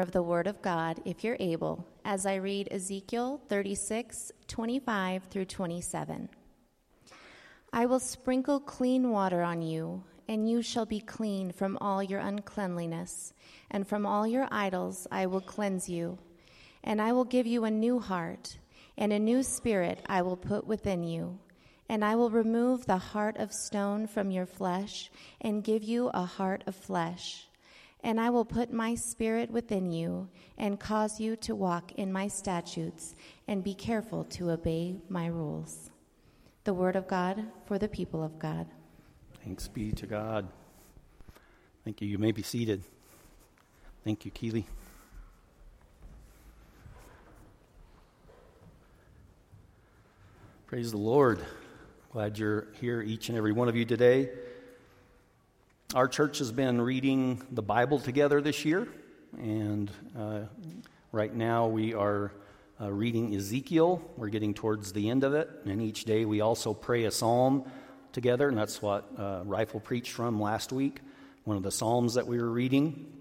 [0.00, 5.44] of the Word of God, if you're able, as I read Ezekiel 36 25 through
[5.44, 6.28] 27.
[7.72, 12.20] I will sprinkle clean water on you, and you shall be clean from all your
[12.20, 13.32] uncleanliness,
[13.70, 16.18] and from all your idols I will cleanse you.
[16.82, 18.58] And I will give you a new heart,
[18.96, 21.38] and a new spirit I will put within you.
[21.88, 25.10] And I will remove the heart of stone from your flesh,
[25.40, 27.46] and give you a heart of flesh.
[28.02, 32.28] And I will put my spirit within you, and cause you to walk in my
[32.28, 33.14] statutes,
[33.46, 35.90] and be careful to obey my rules.
[36.64, 38.66] The word of God for the people of God.
[39.44, 40.48] Thanks be to God.
[41.84, 42.08] Thank you.
[42.08, 42.82] You may be seated.
[44.04, 44.66] Thank you, Keeley.
[50.66, 51.40] Praise the Lord.
[52.12, 54.30] Glad you're here, each and every one of you today.
[55.92, 58.86] Our church has been reading the Bible together this year,
[59.36, 60.42] and uh,
[61.10, 62.30] right now we are
[62.80, 64.00] uh, reading Ezekiel.
[64.16, 67.68] We're getting towards the end of it, and each day we also pray a psalm
[68.12, 71.00] together, and that's what uh, Rifle preached from last week,
[71.42, 73.12] one of the psalms that we were reading.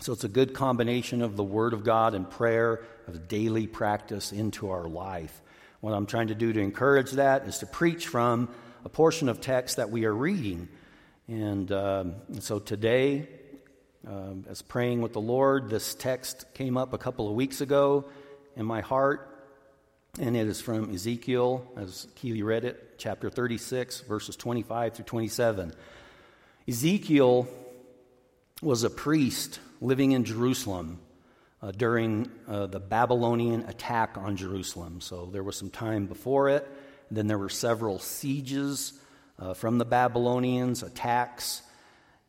[0.00, 4.30] So it's a good combination of the Word of God and prayer, of daily practice
[4.30, 5.40] into our life.
[5.80, 8.50] What I'm trying to do to encourage that is to preach from
[8.84, 10.68] a portion of text that we are reading.
[11.30, 13.28] And, um, so today,
[14.04, 18.06] um, as praying with the Lord, this text came up a couple of weeks ago
[18.56, 19.46] in my heart,
[20.18, 25.72] and it is from Ezekiel, as Keely read it, chapter 36, verses 25 through 27.
[26.66, 27.46] Ezekiel
[28.60, 30.98] was a priest living in Jerusalem
[31.62, 35.00] uh, during uh, the Babylonian attack on Jerusalem.
[35.00, 36.66] So there was some time before it.
[37.08, 38.94] Then there were several sieges
[39.40, 41.62] uh, from the Babylonians, attacks,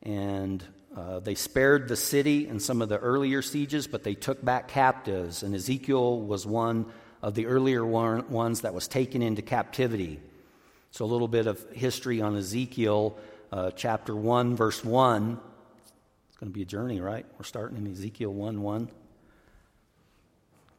[0.02, 0.64] and
[0.96, 4.68] uh, they spared the city in some of the earlier sieges, but they took back
[4.70, 5.44] captives.
[5.44, 6.86] And Ezekiel was one
[7.22, 10.20] of the earlier one, ones that was taken into captivity.
[10.92, 13.18] So, a little bit of history on Ezekiel,
[13.52, 15.40] uh, chapter 1, verse 1.
[16.30, 17.26] It's going to be a journey, right?
[17.38, 18.90] We're starting in Ezekiel 1 1.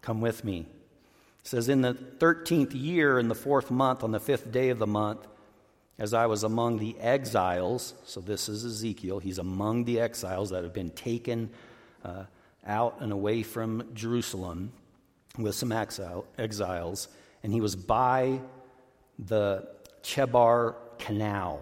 [0.02, 0.66] Come with me.
[1.40, 4.78] It says, In the 13th year, in the fourth month, on the fifth day of
[4.78, 5.26] the month,
[5.98, 10.64] as I was among the exiles, so this is Ezekiel, he's among the exiles that
[10.64, 11.50] have been taken
[12.04, 12.24] uh,
[12.66, 14.72] out and away from Jerusalem
[15.38, 17.08] with some exile, exiles,
[17.42, 18.40] and he was by
[19.18, 19.68] the
[20.02, 21.60] Chebar Canal.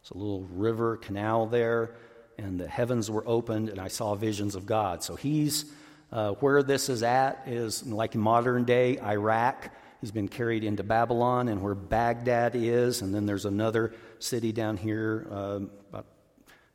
[0.00, 1.94] It's a little river canal there,
[2.38, 5.02] and the heavens were opened, and I saw visions of God.
[5.02, 5.72] So he's
[6.12, 9.70] uh, where this is at is like modern day Iraq.
[10.04, 14.76] He's been carried into Babylon and where Baghdad is, and then there's another city down
[14.76, 16.04] here, uh, about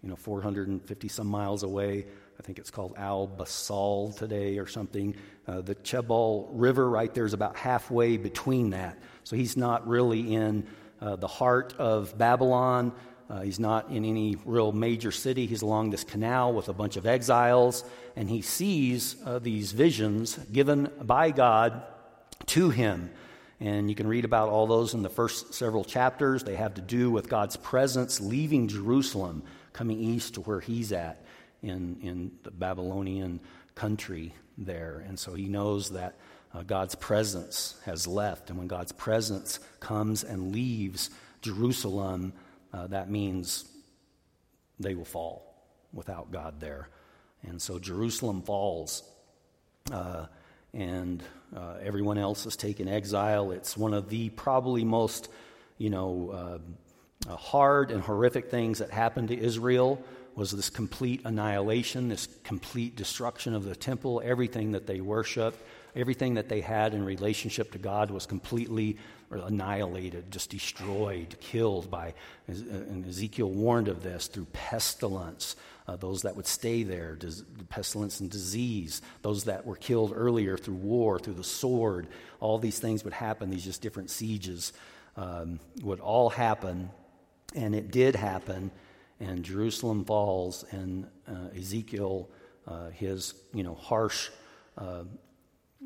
[0.02, 2.08] you know 450 some miles away.
[2.40, 5.16] I think it's called Al Basal today or something.
[5.48, 8.98] Uh, the Chebal River right there is about halfway between that.
[9.26, 10.66] So he's not really in
[11.00, 12.94] uh, the heart of Babylon.
[13.30, 15.46] Uh, he's not in any real major city.
[15.46, 17.84] He's along this canal with a bunch of exiles,
[18.16, 21.84] and he sees uh, these visions given by God
[22.50, 23.10] to him.
[23.60, 26.44] And you can read about all those in the first several chapters.
[26.44, 29.44] They have to do with God's presence leaving Jerusalem,
[29.74, 31.26] coming east to where he's at
[31.62, 33.42] in, in the Babylonian
[33.76, 35.04] country there.
[35.08, 36.16] And so he knows that
[36.54, 38.50] uh, God's presence has left.
[38.50, 41.10] And when God's presence comes and leaves
[41.42, 42.34] Jerusalem,
[42.74, 43.66] uh, that means
[44.80, 45.54] they will fall
[45.94, 46.90] without God there.
[47.44, 49.04] And so Jerusalem falls,
[49.92, 50.26] uh,
[50.74, 51.24] and
[51.56, 53.52] uh, everyone else is taken exile.
[53.52, 55.30] It's one of the probably most,
[55.78, 56.62] you know,
[57.28, 60.02] uh, hard and horrific things that happened to Israel
[60.40, 65.62] was this complete annihilation, this complete destruction of the temple, everything that they worshiped,
[65.98, 68.98] everything that they had in relationship to God was completely
[69.30, 72.14] annihilated, just destroyed, killed by,
[72.48, 75.58] and Ezekiel warned of this through pestilence.
[75.90, 80.56] Uh, those that would stay there, dis- pestilence and disease, those that were killed earlier
[80.56, 82.08] through war, through the sword,
[82.40, 84.72] all these things would happen, these just different sieges
[85.18, 86.90] um, would all happen,
[87.56, 88.72] and it did happen,
[89.20, 92.30] and Jerusalem falls, and uh, Ezekiel,
[92.68, 94.30] uh, his you know harsh
[94.78, 95.04] uh,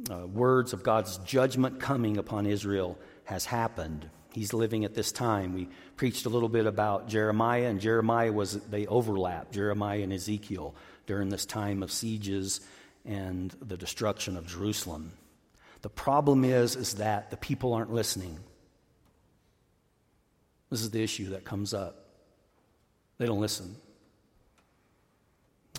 [0.09, 4.09] uh, words of God's judgment coming upon Israel has happened.
[4.33, 5.53] He's living at this time.
[5.53, 10.73] We preached a little bit about Jeremiah, and Jeremiah was, they overlap, Jeremiah and Ezekiel,
[11.05, 12.61] during this time of sieges
[13.05, 15.13] and the destruction of Jerusalem.
[15.83, 18.39] The problem is, is that the people aren't listening.
[20.71, 22.02] This is the issue that comes up.
[23.23, 23.77] They don't listen.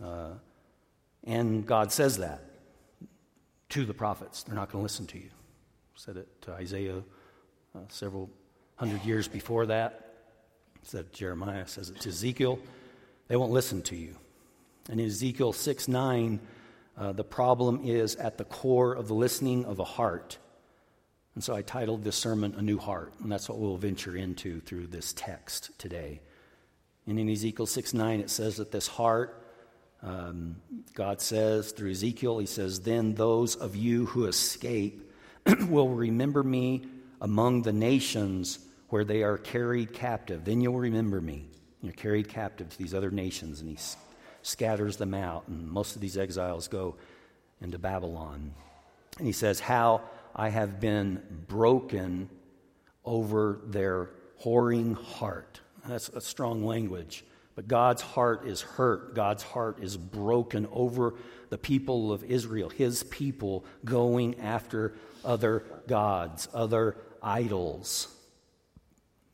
[0.02, 0.30] Uh,
[1.24, 2.40] and God says that.
[3.68, 4.44] to the prophets.
[4.44, 5.28] They're not going to listen to you.
[5.94, 7.02] Said it to Isaiah
[7.76, 8.30] uh, several
[8.76, 10.14] hundred years before that.
[10.84, 12.58] Said Jeremiah says it to Ezekiel.
[13.28, 14.16] They won't listen to you.
[14.88, 16.40] And in Ezekiel 6 9,
[16.96, 20.38] uh, the problem is at the core of the listening of a heart.
[21.34, 24.60] And so I titled this sermon A New Heart, and that's what we'll venture into
[24.60, 26.22] through this text today.
[27.06, 29.42] And in Ezekiel 6 9, it says that this heart,
[30.02, 30.56] um,
[30.94, 35.10] God says through Ezekiel, He says, Then those of you who escape
[35.68, 36.86] will remember me
[37.20, 38.58] among the nations
[38.88, 40.44] where they are carried captive.
[40.44, 41.48] Then you'll remember me.
[41.82, 43.78] You're carried captive to these other nations, and He
[44.42, 46.96] scatters them out, and most of these exiles go
[47.60, 48.54] into Babylon.
[49.18, 50.02] And He says, How
[50.34, 52.30] I have been broken
[53.04, 54.10] over their
[54.42, 55.60] whoring heart.
[55.86, 57.24] That's a strong language.
[57.54, 59.14] But God's heart is hurt.
[59.14, 61.14] God's heart is broken over
[61.50, 64.94] the people of Israel, his people going after
[65.24, 68.08] other gods, other idols.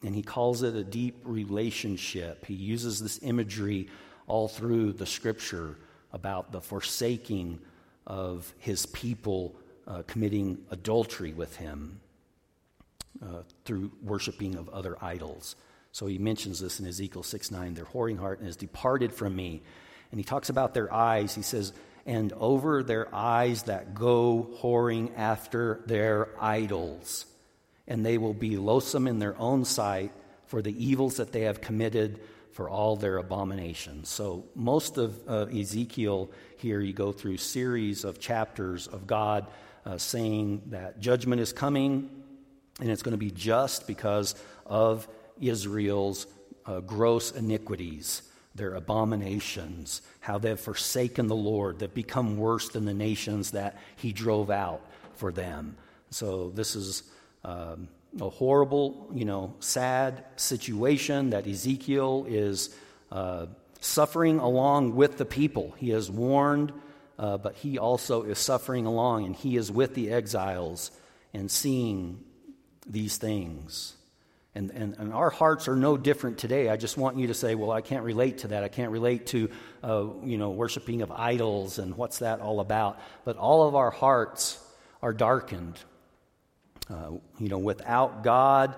[0.03, 2.45] And he calls it a deep relationship.
[2.47, 3.89] He uses this imagery
[4.27, 5.77] all through the scripture
[6.13, 7.59] about the forsaking
[8.07, 9.55] of his people
[9.87, 12.01] uh, committing adultery with him
[13.23, 15.57] uh, through worshiping of other idols.
[15.93, 17.75] So he mentions this in Ezekiel 6 9.
[17.75, 19.63] Their whoring heart has departed from me.
[20.11, 21.35] And he talks about their eyes.
[21.35, 21.73] He says,
[22.07, 27.27] And over their eyes that go whoring after their idols.
[27.87, 30.13] And they will be loathsome in their own sight
[30.47, 32.21] for the evils that they have committed
[32.53, 34.09] for all their abominations.
[34.09, 39.47] So, most of uh, Ezekiel here, you go through series of chapters of God
[39.87, 42.11] uh, saying that judgment is coming
[42.81, 44.35] and it's going to be just because
[44.67, 45.07] of
[45.41, 46.27] Israel's
[46.67, 48.23] uh, gross iniquities,
[48.55, 54.13] their abominations, how they've forsaken the Lord, they've become worse than the nations that He
[54.13, 54.83] drove out
[55.15, 55.77] for them.
[56.11, 57.05] So this is
[57.45, 57.89] um,
[58.21, 62.75] a horrible, you know, sad situation that Ezekiel is
[63.13, 63.47] uh,
[63.81, 65.75] suffering along with the people.
[65.79, 66.73] He has warned,
[67.19, 70.91] uh, but he also is suffering along, and he is with the exiles
[71.33, 72.25] and seeing
[72.87, 73.95] these things.
[74.55, 76.69] And, and, and, our hearts are no different today.
[76.69, 78.65] I just want you to say, well, I can't relate to that.
[78.65, 79.49] I can't relate to,
[79.85, 82.99] uh, you know, worshiping of idols and what's that all about.
[83.25, 84.59] But all of our hearts
[85.03, 85.79] are darkened.
[86.89, 88.75] Uh, you know, without God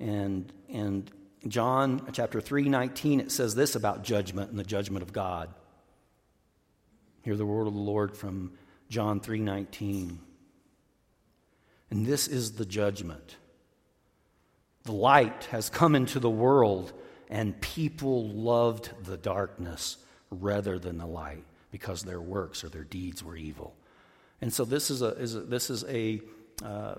[0.00, 1.08] and, and
[1.46, 5.54] John chapter 3, 19, it says this about judgment and the judgment of God.
[7.22, 8.54] Hear the word of the Lord from
[8.88, 10.18] John 3, 19.
[11.90, 13.36] And this is the judgment
[14.84, 16.92] the light has come into the world,
[17.28, 19.96] and people loved the darkness
[20.30, 23.74] rather than the light because their works or their deeds were evil.
[24.40, 26.20] And so this is a, is a this is a,
[26.64, 26.96] uh,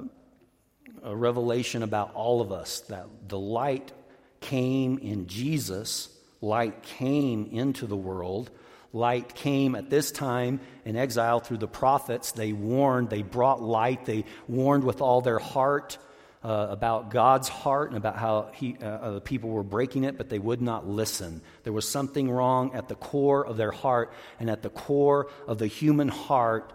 [1.04, 3.92] a revelation about all of us that the light
[4.40, 6.10] came in Jesus,
[6.42, 8.50] light came into the world.
[8.96, 12.32] Light came at this time in exile through the prophets.
[12.32, 15.98] They warned, they brought light, they warned with all their heart
[16.44, 20.18] uh, about God's heart and about how he, uh, uh, the people were breaking it,
[20.18, 21.42] but they would not listen.
[21.64, 25.58] There was something wrong at the core of their heart, and at the core of
[25.58, 26.74] the human heart.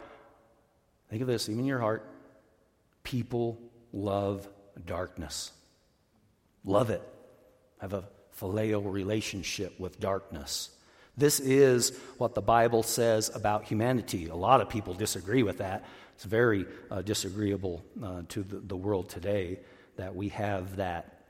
[1.10, 2.08] Think of this, even your heart.
[3.02, 3.58] People
[3.92, 4.48] love
[4.86, 5.52] darkness.
[6.64, 7.02] Love it.
[7.78, 8.04] Have a
[8.40, 10.70] phileo relationship with darkness.
[11.16, 14.28] This is what the Bible says about humanity.
[14.28, 15.84] A lot of people disagree with that.
[16.18, 19.60] It's very uh, disagreeable uh, to the, the world today
[19.98, 21.22] that we have that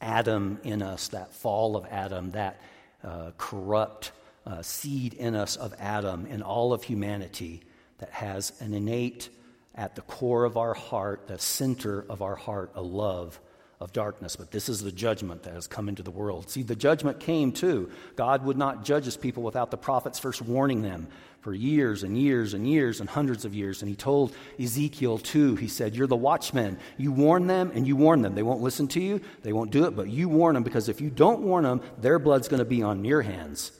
[0.00, 2.58] Adam in us, that fall of Adam, that
[3.04, 4.12] uh, corrupt
[4.46, 7.64] uh, seed in us of Adam in all of humanity
[7.98, 9.28] that has an innate,
[9.74, 13.38] at the core of our heart, the center of our heart, a love
[13.80, 14.36] of darkness.
[14.36, 16.50] But this is the judgment that has come into the world.
[16.50, 17.90] See, the judgment came too.
[18.16, 21.08] God would not judge his people without the prophets first warning them
[21.40, 23.82] for years and years and years and hundreds of years.
[23.82, 26.78] And he told Ezekiel too, he said, You're the watchman.
[26.96, 28.34] You warn them and you warn them.
[28.34, 31.00] They won't listen to you, they won't do it, but you warn them because if
[31.00, 33.72] you don't warn them, their blood's going to be on your hands.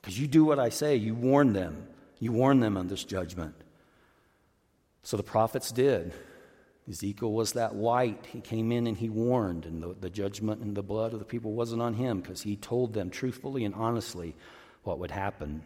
[0.00, 1.88] Because you do what I say, you warn them.
[2.20, 3.54] You warn them on this judgment.
[5.02, 6.12] So the prophets did.
[6.88, 8.26] Ezekiel was that light.
[8.32, 11.24] He came in and he warned, and the, the judgment and the blood of the
[11.24, 14.34] people wasn't on him because he told them truthfully and honestly
[14.84, 15.62] what would happen.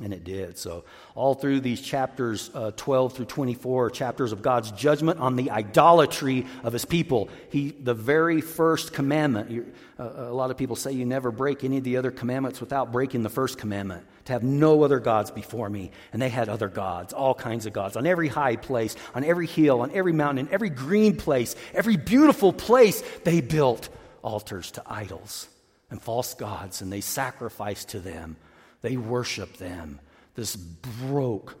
[0.00, 0.56] And it did.
[0.56, 0.84] So,
[1.16, 6.46] all through these chapters uh, 12 through 24, chapters of God's judgment on the idolatry
[6.62, 7.28] of his people.
[7.50, 11.78] He, the very first commandment, uh, a lot of people say you never break any
[11.78, 15.68] of the other commandments without breaking the first commandment to have no other gods before
[15.68, 15.90] me.
[16.12, 19.48] And they had other gods, all kinds of gods, on every high place, on every
[19.48, 23.88] hill, on every mountain, in every green place, every beautiful place, they built
[24.22, 25.48] altars to idols
[25.90, 28.36] and false gods, and they sacrificed to them
[28.82, 30.00] they worshiped them.
[30.34, 31.56] This broke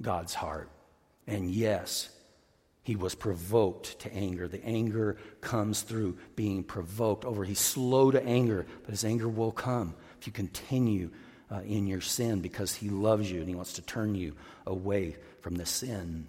[0.00, 0.70] God's heart.
[1.26, 2.10] And yes,
[2.82, 4.46] he was provoked to anger.
[4.46, 7.44] The anger comes through being provoked over.
[7.44, 11.10] He's slow to anger, but his anger will come if you continue
[11.50, 14.34] uh, in your sin because he loves you and he wants to turn you
[14.66, 16.26] away from the sin.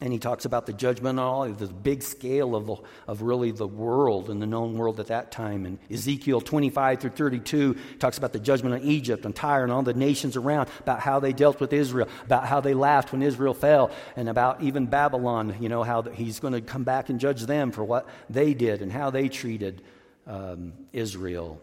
[0.00, 2.76] And he talks about the judgment on all, of the big scale of, the,
[3.08, 5.66] of really the world and the known world at that time.
[5.66, 9.82] And Ezekiel 25 through 32 talks about the judgment on Egypt and Tyre and all
[9.82, 13.54] the nations around, about how they dealt with Israel, about how they laughed when Israel
[13.54, 17.42] fell, and about even Babylon, you know, how he's going to come back and judge
[17.46, 19.82] them for what they did and how they treated
[20.28, 21.60] um, Israel.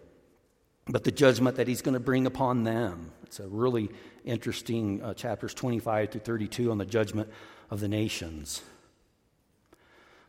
[0.87, 3.11] But the judgment that he's going to bring upon them.
[3.23, 3.89] It's a really
[4.25, 7.29] interesting uh, chapters 25 through 32 on the judgment
[7.69, 8.61] of the nations.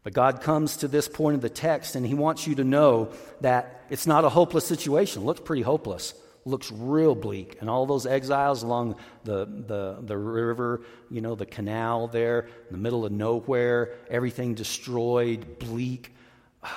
[0.02, 3.11] But God comes to this point of the text and He wants you to know
[3.40, 5.23] that it's not a hopeless situation.
[5.23, 7.57] It looks pretty hopeless, it looks real bleak.
[7.61, 12.73] And all those exiles along the, the, the river, you know, the canal there, in
[12.73, 16.14] the middle of nowhere, everything destroyed, bleak.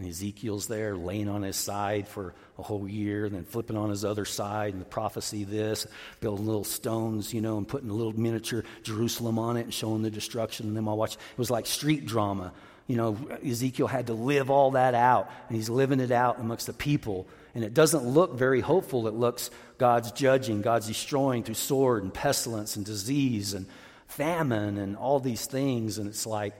[0.00, 3.90] And Ezekiel's there laying on his side for a whole year, and then flipping on
[3.90, 5.86] his other side, and the prophecy this,
[6.20, 10.00] building little stones, you know, and putting a little miniature Jerusalem on it and showing
[10.00, 10.68] the destruction.
[10.68, 11.16] And then I watch.
[11.16, 12.54] it was like street drama.
[12.86, 16.66] You know, Ezekiel had to live all that out, and he's living it out amongst
[16.66, 17.28] the people.
[17.54, 19.06] And it doesn't look very hopeful.
[19.06, 23.66] It looks God's judging, God's destroying through sword and pestilence and disease and
[24.06, 25.98] famine and all these things.
[25.98, 26.54] And it's like,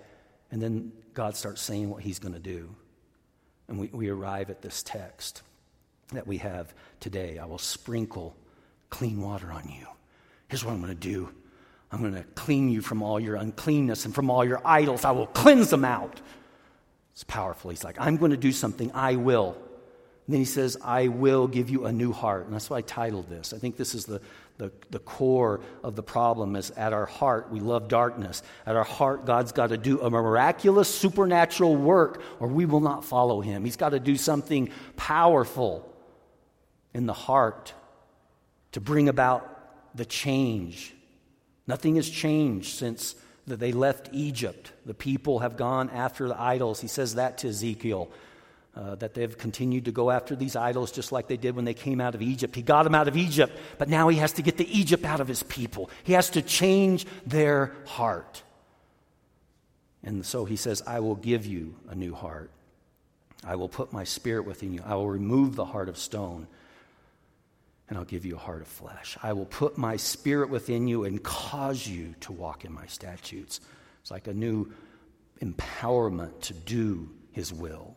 [0.51, 2.75] and then God starts saying what he's going to do.
[3.71, 5.43] And we, we arrive at this text
[6.13, 7.39] that we have today.
[7.39, 8.37] I will sprinkle
[8.91, 9.87] clean water on you.
[10.49, 11.31] Here's what I'm going to do
[11.93, 15.05] I'm going to clean you from all your uncleanness and from all your idols.
[15.05, 16.21] I will cleanse them out.
[17.13, 17.71] It's powerful.
[17.71, 18.91] He's like, I'm going to do something.
[18.93, 19.57] I will.
[20.27, 22.47] And then he says, I will give you a new heart.
[22.47, 23.53] And that's why I titled this.
[23.53, 24.21] I think this is the,
[24.61, 28.43] the, the core of the problem is at our heart, we love darkness.
[28.67, 33.03] At our heart, God's got to do a miraculous supernatural work or we will not
[33.03, 33.65] follow him.
[33.65, 35.91] He's got to do something powerful
[36.93, 37.73] in the heart
[38.73, 40.95] to bring about the change.
[41.67, 43.15] Nothing has changed since
[43.47, 44.73] that they left Egypt.
[44.85, 46.83] The people have gone after the idols.
[46.83, 48.11] He says that to Ezekiel
[48.75, 51.75] uh, that they've continued to go after these idols just like they did when they
[51.75, 52.55] came out of Egypt.
[52.55, 55.21] He got them out of Egypt, but now he has to get the Egypt out
[55.21, 55.91] of his people.
[56.05, 58.43] He has to change their heart.
[60.03, 62.51] And so he says, I will give you a new heart.
[63.45, 64.83] I will put my spirit within you.
[64.85, 66.47] I will remove the heart of stone,
[67.89, 69.19] and I'll give you a heart of flesh.
[69.23, 73.61] I will put my spirit within you and cause you to walk in my statutes.
[74.03, 74.73] It's like a new
[75.43, 77.97] empowerment to do his will.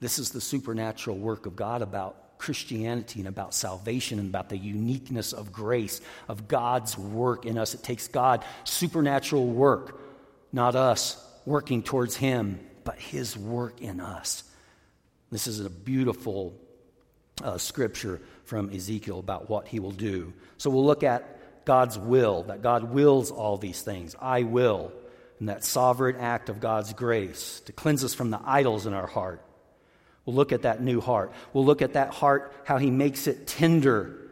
[0.00, 4.56] This is the supernatural work of God about Christianity and about salvation and about the
[4.56, 7.74] uniqueness of grace, of God's work in us.
[7.74, 10.00] It takes God, supernatural work,
[10.52, 14.44] not us working towards Him, but His work in us.
[15.30, 16.54] This is a beautiful
[17.42, 20.32] uh, scripture from Ezekiel about what He will do.
[20.58, 24.14] So we'll look at God's will, that God wills all these things.
[24.20, 24.92] I will.
[25.38, 29.06] And that sovereign act of God's grace to cleanse us from the idols in our
[29.06, 29.40] heart
[30.28, 31.32] We'll look at that new heart.
[31.54, 34.28] We'll look at that heart, how he makes it tender.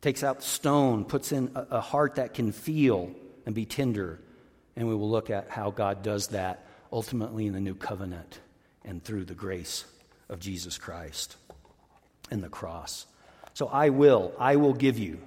[0.00, 3.12] Takes out stone, puts in a, a heart that can feel
[3.46, 4.18] and be tender.
[4.74, 8.40] And we will look at how God does that ultimately in the new covenant
[8.84, 9.84] and through the grace
[10.28, 11.36] of Jesus Christ
[12.28, 13.06] and the cross.
[13.54, 15.20] So I will, I will give you.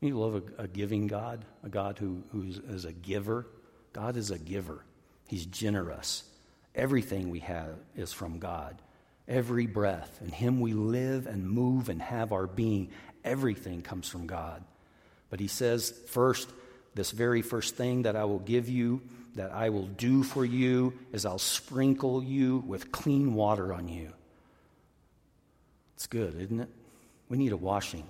[0.00, 3.46] You love a, a giving God, a God who, who is a giver.
[3.92, 4.82] God is a giver.
[5.28, 6.24] He's generous.
[6.74, 8.80] Everything we have is from God.
[9.28, 10.18] Every breath.
[10.22, 12.90] In Him we live and move and have our being.
[13.24, 14.64] Everything comes from God.
[15.28, 16.48] But He says, first,
[16.94, 19.02] this very first thing that I will give you,
[19.34, 24.12] that I will do for you, is I'll sprinkle you with clean water on you.
[25.96, 26.70] It's good, isn't it?
[27.28, 28.06] We need a washing.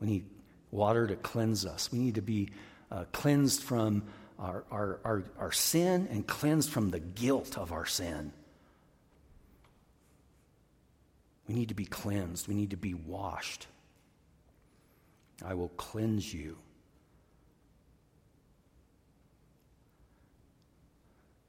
[0.00, 0.24] We need
[0.70, 1.90] water to cleanse us.
[1.90, 2.50] We need to be
[2.90, 4.02] uh, cleansed from
[4.38, 8.32] our, our, our, our sin and cleansed from the guilt of our sin.
[11.48, 12.48] We need to be cleansed.
[12.48, 13.66] We need to be washed.
[15.44, 16.56] I will cleanse you.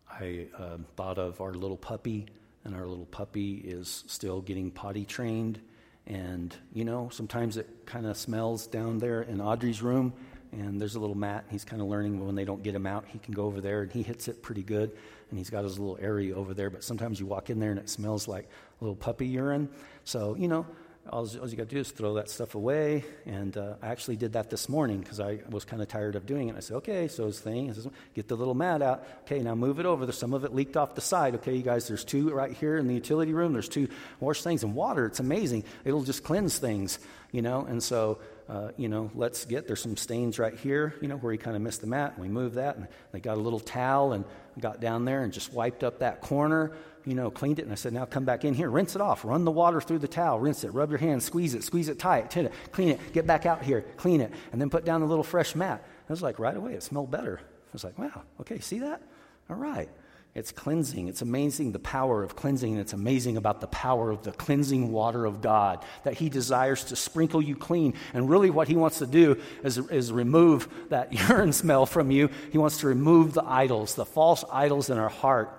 [0.09, 2.27] I uh, thought of our little puppy,
[2.63, 5.59] and our little puppy is still getting potty trained.
[6.05, 10.13] And, you know, sometimes it kind of smells down there in Audrey's room,
[10.51, 11.43] and there's a little mat.
[11.43, 13.61] And He's kind of learning when they don't get him out, he can go over
[13.61, 14.91] there and he hits it pretty good.
[15.29, 16.69] And he's got his little area over there.
[16.69, 18.49] But sometimes you walk in there and it smells like
[18.79, 19.69] little puppy urine.
[20.05, 20.65] So, you know,
[21.09, 23.03] all, all you got to do is throw that stuff away.
[23.25, 26.25] And uh, I actually did that this morning because I was kind of tired of
[26.25, 26.55] doing it.
[26.55, 27.73] I said, okay, so his thing
[28.13, 29.05] get the little mat out.
[29.21, 30.05] Okay, now move it over.
[30.05, 31.35] There's some of it leaked off the side.
[31.35, 33.53] Okay, you guys, there's two right here in the utility room.
[33.53, 33.87] There's two
[34.19, 35.05] wash things and water.
[35.05, 35.63] It's amazing.
[35.85, 36.99] It'll just cleanse things,
[37.31, 37.65] you know.
[37.65, 41.33] And so uh, you know, let's get, there's some stains right here, you know, where
[41.33, 42.13] he kind of missed the mat.
[42.15, 44.23] And we moved that, and they got a little towel and
[44.59, 46.71] got down there and just wiped up that corner,
[47.07, 47.61] you know, cleaned it.
[47.63, 49.99] And I said, now come back in here, rinse it off, run the water through
[49.99, 52.89] the towel, rinse it, rub your hands, squeeze it, squeeze it tight, tend it, clean
[52.89, 55.81] it, get back out here, clean it, and then put down the little fresh mat.
[56.09, 57.39] I was like, right away, it smelled better.
[57.41, 59.01] I was like, wow, okay, see that?
[59.49, 59.89] All right.
[60.35, 61.07] It's cleansing.
[61.07, 64.91] It's amazing the power of cleansing, and it's amazing about the power of the cleansing
[64.91, 67.95] water of God that He desires to sprinkle you clean.
[68.13, 72.29] And really, what He wants to do is, is remove that urine smell from you.
[72.51, 75.57] He wants to remove the idols, the false idols in our heart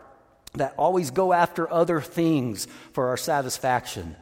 [0.54, 4.16] that always go after other things for our satisfaction.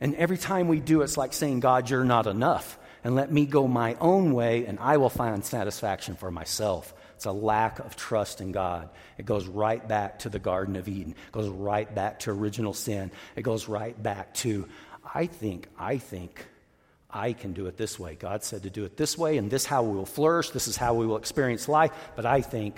[0.00, 2.78] And every time we do, it's like saying, God, you're not enough.
[3.04, 6.94] And let me go my own way, and I will find satisfaction for myself.
[7.16, 8.88] It's a lack of trust in God.
[9.18, 11.12] It goes right back to the Garden of Eden.
[11.12, 13.10] It goes right back to original sin.
[13.36, 14.68] It goes right back to,
[15.14, 16.46] I think, I think
[17.10, 18.14] I can do it this way.
[18.14, 20.50] God said to do it this way, and this how we will flourish.
[20.50, 21.92] This is how we will experience life.
[22.16, 22.76] But I think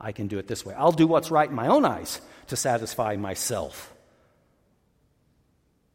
[0.00, 0.74] I can do it this way.
[0.74, 3.92] I'll do what's right in my own eyes to satisfy myself.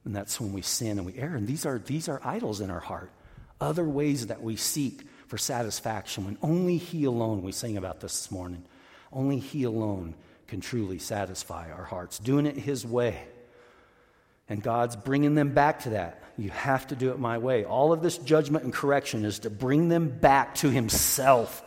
[0.05, 1.35] And that's when we sin and we err.
[1.35, 3.11] And these are, these are idols in our heart,
[3.59, 8.23] other ways that we seek for satisfaction when only He alone, we sang about this
[8.23, 8.65] this morning,
[9.13, 10.15] only He alone
[10.47, 13.17] can truly satisfy our hearts, doing it His way.
[14.49, 16.21] And God's bringing them back to that.
[16.37, 17.63] You have to do it my way.
[17.63, 21.63] All of this judgment and correction is to bring them back to Himself,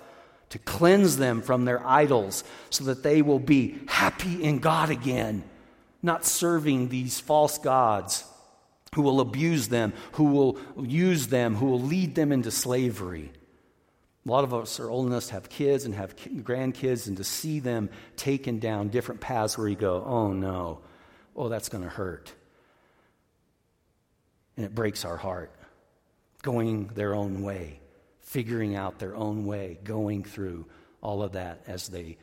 [0.51, 5.45] to cleanse them from their idols, so that they will be happy in God again,
[6.03, 8.25] not serving these false gods
[8.95, 13.33] who will abuse them, who will use them, who will lead them into slavery.
[14.25, 17.25] A lot of us are old enough to have kids and have grandkids and to
[17.25, 20.81] see them taken down different paths where you go, oh no,
[21.37, 22.33] oh, that's going to hurt.
[24.57, 25.51] And it breaks our heart.
[26.43, 27.81] Going their own way,
[28.25, 30.67] figuring out their own way, going through
[31.01, 32.17] all of that as they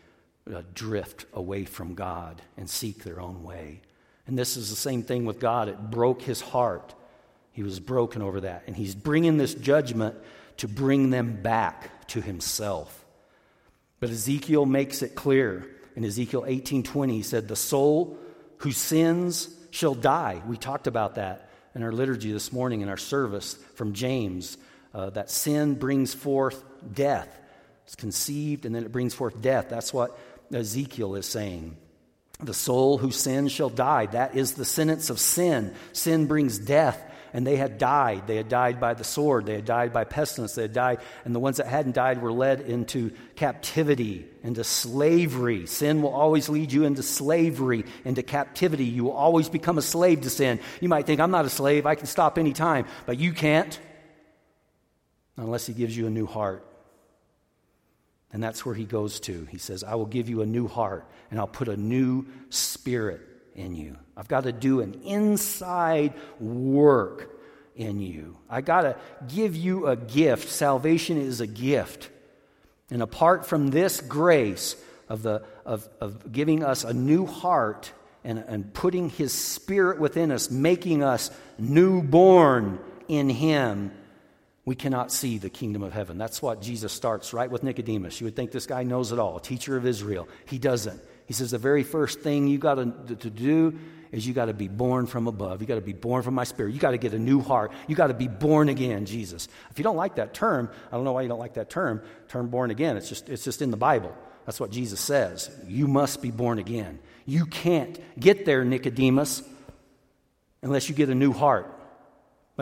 [0.51, 3.81] uh, drift away from God and seek their own way.
[4.27, 5.69] And this is the same thing with God.
[5.69, 6.93] It broke his heart.
[7.51, 8.63] He was broken over that.
[8.67, 10.15] And he's bringing this judgment
[10.57, 13.05] to bring them back to himself.
[13.99, 15.69] But Ezekiel makes it clear.
[15.95, 18.17] In Ezekiel 18:20 he said the soul
[18.57, 20.41] who sins shall die.
[20.47, 24.57] We talked about that in our liturgy this morning in our service from James
[24.93, 27.29] uh, that sin brings forth death.
[27.85, 29.67] It's conceived and then it brings forth death.
[29.69, 30.17] That's what
[30.53, 31.77] Ezekiel is saying.
[32.39, 34.07] The soul who sins shall die.
[34.07, 35.75] That is the sentence of sin.
[35.93, 37.01] Sin brings death
[37.33, 38.27] and they had died.
[38.27, 41.33] They had died by the sword, they had died by pestilence, they had died, and
[41.33, 45.65] the ones that hadn't died were led into captivity, into slavery.
[45.65, 48.85] Sin will always lead you into slavery, into captivity.
[48.85, 50.59] You will always become a slave to sin.
[50.79, 53.79] You might think, I'm not a slave, I can stop any time, but you can't
[55.41, 56.65] unless He gives you a new heart.
[58.33, 59.45] And that's where he goes to.
[59.51, 63.21] He says, I will give you a new heart and I'll put a new spirit
[63.55, 63.97] in you.
[64.15, 67.29] I've got to do an inside work
[67.75, 68.37] in you.
[68.49, 68.95] I got to
[69.27, 70.49] give you a gift.
[70.49, 72.09] Salvation is a gift.
[72.89, 74.75] And apart from this grace
[75.09, 77.91] of, the, of, of giving us a new heart
[78.23, 83.91] and, and putting his spirit within us, making us newborn in him,
[84.65, 86.17] we cannot see the kingdom of heaven.
[86.17, 88.21] That's what Jesus starts right with Nicodemus.
[88.21, 90.27] You would think this guy knows it all, a teacher of Israel.
[90.45, 91.01] He doesn't.
[91.25, 93.79] He says the very first thing you got to, to do
[94.11, 95.61] is you got to be born from above.
[95.61, 96.73] You got to be born from my spirit.
[96.73, 97.71] You got to get a new heart.
[97.87, 99.47] You got to be born again, Jesus.
[99.71, 102.01] If you don't like that term, I don't know why you don't like that term,
[102.27, 102.97] term born again.
[102.97, 104.13] It's just, it's just in the Bible.
[104.45, 105.49] That's what Jesus says.
[105.67, 106.99] You must be born again.
[107.25, 109.43] You can't get there, Nicodemus,
[110.61, 111.80] unless you get a new heart.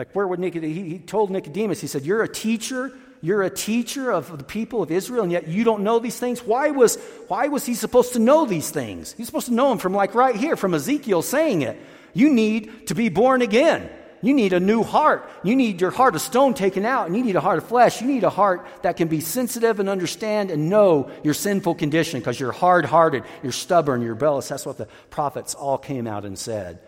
[0.00, 0.74] Like, where would Nicodemus?
[0.74, 2.90] He, he told Nicodemus, he said, You're a teacher
[3.22, 6.42] you're a teacher of the people of Israel, and yet you don't know these things?
[6.42, 6.96] Why was,
[7.28, 9.12] why was he supposed to know these things?
[9.12, 11.78] He's supposed to know them from like right here, from Ezekiel saying it.
[12.14, 13.90] You need to be born again.
[14.22, 15.28] You need a new heart.
[15.42, 18.00] You need your heart of stone taken out, and you need a heart of flesh.
[18.00, 22.20] You need a heart that can be sensitive and understand and know your sinful condition
[22.20, 24.48] because you're hard hearted, you're stubborn, you're rebellious.
[24.48, 26.80] That's what the prophets all came out and said,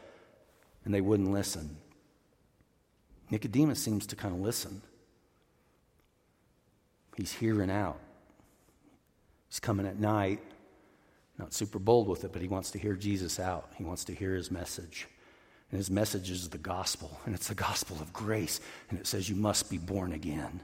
[0.85, 1.77] and they wouldn't listen.
[3.33, 4.83] Nicodemus seems to kind of listen.
[7.16, 7.99] He's hearing out.
[9.49, 10.40] He's coming at night,
[11.38, 13.71] not super bold with it, but he wants to hear Jesus out.
[13.79, 15.09] He wants to hear his message.
[15.71, 18.61] And his message is the gospel, and it's the gospel of grace.
[18.90, 20.61] And it says you must be born again.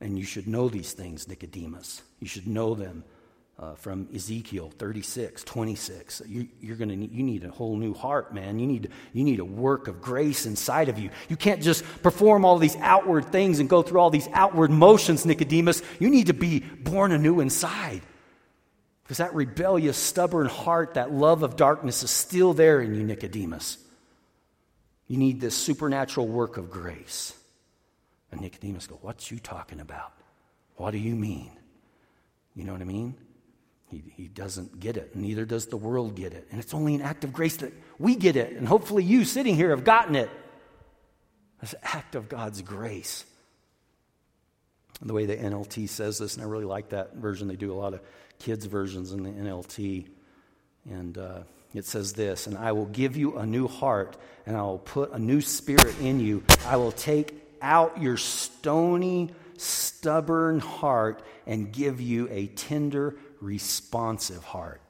[0.00, 2.00] And you should know these things, Nicodemus.
[2.20, 3.04] You should know them
[3.58, 6.22] uh, from Ezekiel 36, 26.
[6.26, 8.58] You, are gonna need, you need a whole new heart, man.
[8.58, 11.10] You need, you need a work of grace inside of you.
[11.28, 15.24] You can't just perform all these outward things and go through all these outward motions,
[15.24, 15.82] Nicodemus.
[16.00, 18.02] You need to be born anew inside.
[19.04, 23.78] Because that rebellious, stubborn heart, that love of darkness is still there in you, Nicodemus.
[25.06, 27.34] You need this supernatural work of grace.
[28.32, 30.12] And Nicodemus go, What's you talking about?
[30.76, 31.50] What do you mean?
[32.56, 33.14] You know what I mean?
[33.94, 35.14] He, he doesn't get it.
[35.14, 36.48] Neither does the world get it.
[36.50, 38.56] And it's only an act of grace that we get it.
[38.56, 40.30] And hopefully you sitting here have gotten it.
[41.62, 43.24] It's an act of God's grace.
[45.00, 47.46] And the way the NLT says this, and I really like that version.
[47.46, 48.00] They do a lot of
[48.38, 50.08] kids' versions in the NLT.
[50.90, 54.62] And uh, it says this And I will give you a new heart, and I
[54.62, 56.42] will put a new spirit in you.
[56.66, 64.80] I will take out your stony, stubborn heart and give you a tender, responsive heart.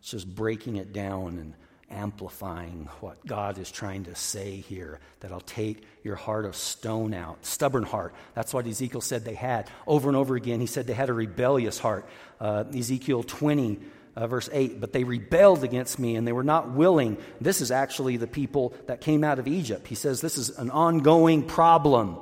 [0.00, 1.54] It's just breaking it down and
[1.90, 7.12] amplifying what God is trying to say here that I'll take your heart of stone
[7.14, 7.44] out.
[7.44, 8.14] Stubborn heart.
[8.34, 9.68] That's what Ezekiel said they had.
[9.86, 12.08] Over and over again, he said they had a rebellious heart.
[12.40, 13.78] Uh, Ezekiel 20.
[14.16, 17.16] Uh, verse 8, but they rebelled against me and they were not willing.
[17.40, 19.86] This is actually the people that came out of Egypt.
[19.86, 22.18] He says this is an ongoing problem.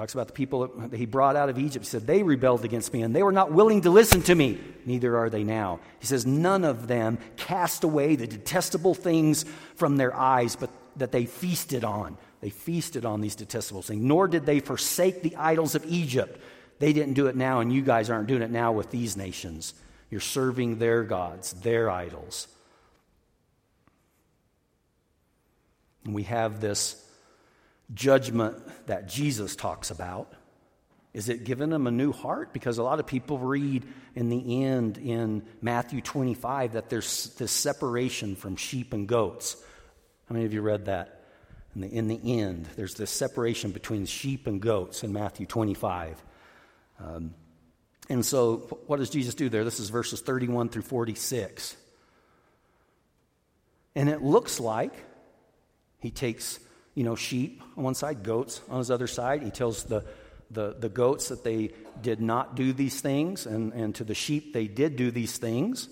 [0.00, 1.84] Talks about the people that he brought out of Egypt.
[1.84, 4.58] He said, They rebelled against me and they were not willing to listen to me.
[4.86, 5.78] Neither are they now.
[5.98, 11.12] He says, None of them cast away the detestable things from their eyes, but that
[11.12, 12.16] they feasted on.
[12.40, 14.02] They feasted on these detestable things.
[14.02, 16.40] Nor did they forsake the idols of Egypt.
[16.78, 19.74] They didn't do it now, and you guys aren't doing it now with these nations.
[20.08, 22.48] You're serving their gods, their idols.
[26.06, 27.04] And we have this
[27.94, 30.32] judgment that Jesus talks about?
[31.12, 32.52] Is it giving them a new heart?
[32.52, 37.50] Because a lot of people read in the end in Matthew 25 that there's this
[37.50, 39.56] separation from sheep and goats.
[40.28, 41.16] How many of you read that?
[41.74, 46.22] In the, in the end, there's this separation between sheep and goats in Matthew 25.
[47.00, 47.34] Um,
[48.08, 49.64] and so, what does Jesus do there?
[49.64, 51.76] This is verses 31 through 46.
[53.94, 54.92] And it looks like
[56.00, 56.58] he takes
[57.00, 59.42] you know, sheep on one side, goats on his other side.
[59.42, 60.04] He tells the,
[60.50, 61.70] the, the goats that they
[62.02, 65.88] did not do these things, and, and to the sheep, they did do these things.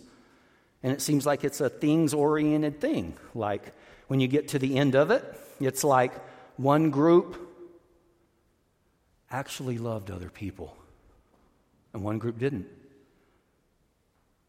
[0.82, 3.16] And it seems like it's a things oriented thing.
[3.34, 3.72] Like
[4.08, 5.24] when you get to the end of it,
[5.60, 6.12] it's like
[6.58, 7.40] one group
[9.30, 10.76] actually loved other people,
[11.94, 12.66] and one group didn't.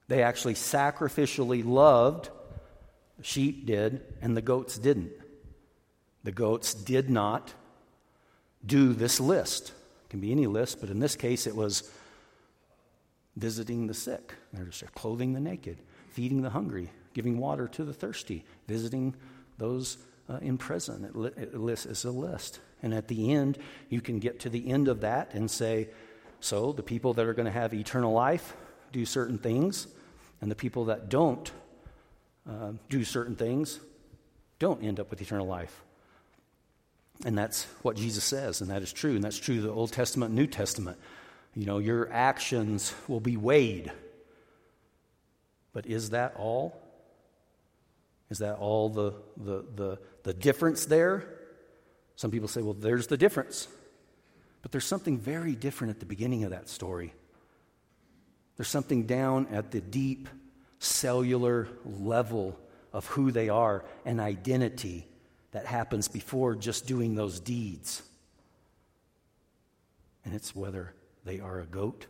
[0.10, 2.30] They actually sacrificially loved,
[3.18, 5.14] The sheep did, and the goats didn't.
[6.30, 7.56] The goats did not
[8.64, 9.70] do this list.
[9.70, 11.90] It can be any list, but in this case it was
[13.36, 14.36] visiting the sick,
[14.94, 15.80] clothing the naked,
[16.12, 19.16] feeding the hungry, giving water to the thirsty, visiting
[19.58, 19.98] those
[20.30, 21.04] uh, in prison.
[21.04, 22.60] It, li- it lists is a list.
[22.84, 23.58] And at the end,
[23.90, 25.90] you can get to the end of that and say,
[26.42, 28.56] so the people that are going to have eternal life
[28.92, 29.88] do certain things,
[30.42, 31.52] and the people that don't
[32.48, 33.80] uh, do certain things
[34.60, 35.82] don't end up with eternal life.
[37.26, 39.16] And that's what Jesus says, and that is true.
[39.16, 40.98] And that's true the Old Testament New Testament.
[41.54, 43.92] You know, your actions will be weighed.
[45.74, 46.80] But is that all?
[48.30, 51.26] Is that all the, the, the, the difference there?
[52.16, 53.68] Some people say, well, there's the difference.
[54.62, 57.14] But there's something very different at the beginning of that story.
[58.58, 60.30] There's something down at the deep
[60.80, 62.60] cellular level
[62.94, 65.08] of who they are and identity
[65.52, 68.02] that happens before just doing those deeds.
[70.26, 70.94] And it's whether
[71.26, 72.06] they are a goat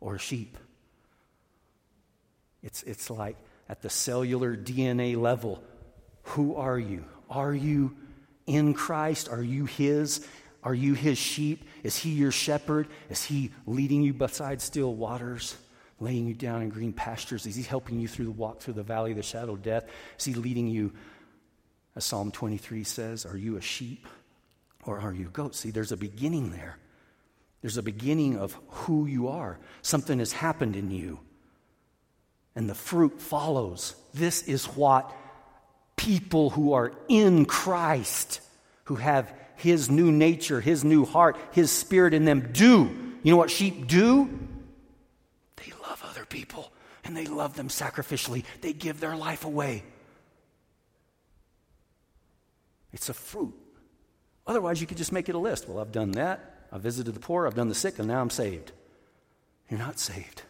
[0.00, 0.56] or a sheep.
[2.62, 3.36] It's, it's like
[3.68, 5.62] at the cellular DNA level
[6.30, 7.04] who are you?
[7.30, 7.96] Are you
[8.46, 9.28] in Christ?
[9.28, 10.26] Are you His?
[10.62, 11.64] Are you His sheep?
[11.84, 12.88] Is He your shepherd?
[13.08, 15.56] Is He leading you beside still waters?
[16.00, 17.46] laying you down in green pastures?
[17.46, 19.84] Is he helping you through the walk through the valley of the shadow of death?
[20.18, 20.92] Is he leading you,
[21.96, 24.06] as Psalm 23 says, are you a sheep
[24.84, 25.54] or are you a goat?
[25.54, 26.76] See, there's a beginning there.
[27.62, 29.58] There's a beginning of who you are.
[29.80, 31.18] Something has happened in you.
[32.54, 33.96] And the fruit follows.
[34.14, 35.10] This is what
[35.96, 38.40] people who are in Christ,
[38.84, 42.94] who have his new nature, his new heart, his spirit in them do.
[43.22, 44.28] You know what sheep do?
[45.56, 46.70] They love other people
[47.04, 48.44] and they love them sacrificially.
[48.60, 49.82] They give their life away.
[52.92, 53.54] It's a fruit.
[54.46, 55.68] Otherwise, you could just make it a list.
[55.68, 56.66] Well, I've done that.
[56.72, 57.46] I've visited the poor.
[57.46, 58.72] I've done the sick, and now I'm saved.
[59.68, 60.42] You're not saved.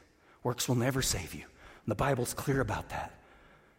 [0.43, 1.43] Works will never save you.
[1.43, 3.13] And the Bible's clear about that.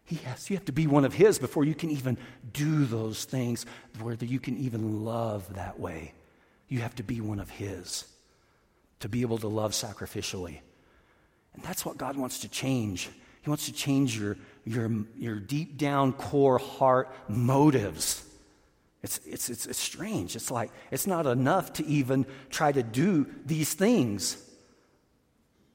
[0.09, 2.17] Yes, you have to be one of His before you can even
[2.53, 3.65] do those things,
[3.99, 6.13] where you can even love that way.
[6.69, 8.05] You have to be one of His
[9.01, 10.59] to be able to love sacrificially.
[11.53, 13.09] And that's what God wants to change.
[13.41, 18.23] He wants to change your, your, your deep down core heart motives.
[19.03, 20.35] It's, it's, it's, it's strange.
[20.35, 24.43] It's like it's not enough to even try to do these things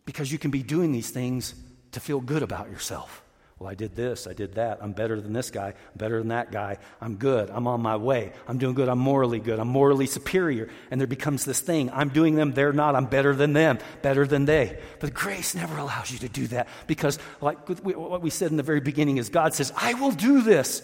[0.04, 1.54] because you can be doing these things
[1.92, 3.22] to feel good about yourself.
[3.58, 4.78] Well, I did this, I did that.
[4.82, 6.78] I'm better than this guy, I'm better than that guy.
[7.00, 10.68] I'm good, I'm on my way, I'm doing good, I'm morally good, I'm morally superior.
[10.90, 14.26] And there becomes this thing I'm doing them, they're not, I'm better than them, better
[14.26, 14.80] than they.
[14.98, 18.64] But grace never allows you to do that because, like what we said in the
[18.64, 20.82] very beginning, is God says, I will do this.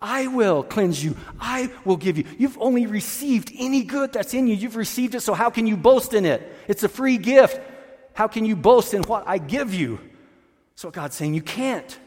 [0.00, 1.16] I will cleanse you.
[1.40, 2.24] I will give you.
[2.38, 4.54] You've only received any good that's in you.
[4.54, 6.54] You've received it, so how can you boast in it?
[6.68, 7.60] It's a free gift.
[8.14, 9.98] How can you boast in what I give you?
[10.76, 11.98] So God's saying you can't.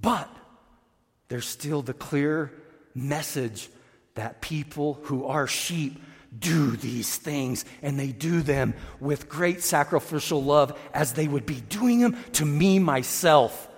[0.00, 0.30] But
[1.28, 2.52] there's still the clear
[2.94, 3.68] message
[4.14, 6.00] that people who are sheep
[6.38, 11.60] do these things and they do them with great sacrificial love as they would be
[11.60, 13.68] doing them to me myself.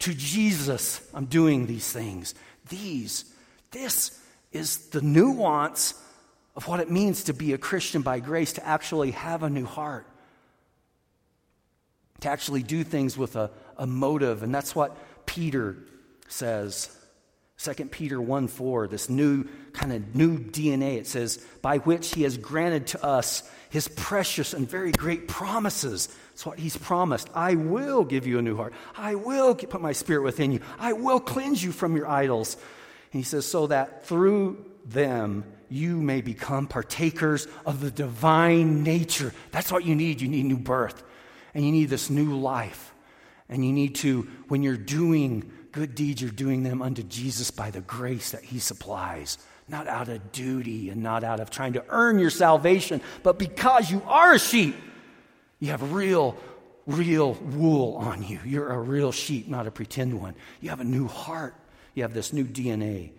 [0.00, 2.34] To Jesus, I'm doing these things.
[2.68, 3.24] These,
[3.70, 4.20] this
[4.52, 5.94] is the nuance
[6.54, 9.64] of what it means to be a Christian by grace, to actually have a new
[9.64, 10.06] heart,
[12.20, 14.42] to actually do things with a, a motive.
[14.42, 15.76] And that's what Peter
[16.28, 16.96] says,
[17.58, 22.22] 2 Peter 1 4, this new kind of new DNA, it says, by which he
[22.22, 26.08] has granted to us his precious and very great promises.
[26.30, 27.28] That's what he's promised.
[27.34, 28.74] I will give you a new heart.
[28.96, 30.60] I will put my spirit within you.
[30.78, 32.56] I will cleanse you from your idols.
[33.12, 39.34] And he says, so that through them you may become partakers of the divine nature.
[39.50, 40.20] That's what you need.
[40.20, 41.02] You need new birth.
[41.54, 42.94] And you need this new life.
[43.48, 47.70] And you need to, when you're doing good deeds, you're doing them unto Jesus by
[47.70, 49.38] the grace that He supplies,
[49.68, 53.88] not out of duty and not out of trying to earn your salvation, but because
[53.88, 54.74] you are a sheep.
[55.60, 56.36] You have real,
[56.86, 58.40] real wool on you.
[58.44, 60.34] You're a real sheep, not a pretend one.
[60.60, 61.54] You have a new heart.
[61.94, 63.12] You have this new DNA,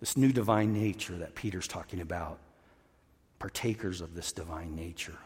[0.00, 2.40] this new divine nature that Peter's talking about.
[3.38, 5.18] Partakers of this divine nature.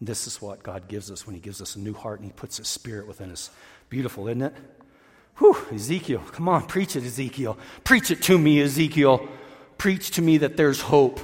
[0.00, 2.32] This is what God gives us when He gives us a new heart and He
[2.32, 3.50] puts His Spirit within us.
[3.90, 4.54] Beautiful, isn't it?
[5.38, 7.56] Whew, Ezekiel, come on, preach it, Ezekiel.
[7.84, 9.28] Preach it to me, Ezekiel.
[9.76, 11.20] Preach to me that there's hope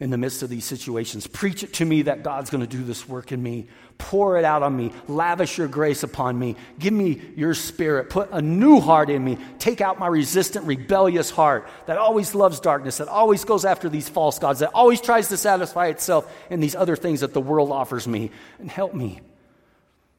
[0.00, 1.26] in the midst of these situations.
[1.26, 3.66] Preach it to me that God's going to do this work in me.
[3.96, 4.92] Pour it out on me.
[5.08, 6.56] Lavish your grace upon me.
[6.78, 8.10] Give me your spirit.
[8.10, 9.38] Put a new heart in me.
[9.58, 14.08] Take out my resistant, rebellious heart that always loves darkness, that always goes after these
[14.08, 17.70] false gods, that always tries to satisfy itself in these other things that the world
[17.70, 18.30] offers me.
[18.58, 19.20] And help me.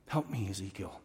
[0.07, 0.99] Help me, Ezekiel.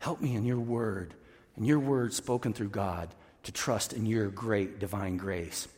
[0.00, 1.14] Help me in your word,
[1.58, 3.08] in your word spoken through God,
[3.42, 5.68] to trust in your great divine grace.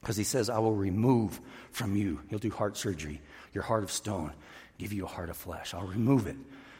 [0.00, 1.40] Because he says, I will remove
[1.72, 3.20] from you, he'll do heart surgery,
[3.52, 4.32] your heart of stone,
[4.78, 5.74] give you a heart of flesh.
[5.74, 6.36] I'll remove it.